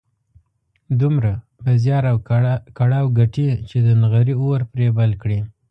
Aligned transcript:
دومره 1.01 1.31
په 1.61 1.69
زيار 1.83 2.03
او 2.11 2.17
کړاو 2.77 3.05
ګټي 3.19 3.47
چې 3.69 3.77
د 3.85 3.89
نغري 4.01 4.33
اور 4.43 4.61
پرې 4.71 4.87
بل 4.97 5.11
کړي. 5.21 5.39